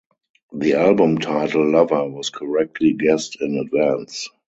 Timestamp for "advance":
3.55-4.27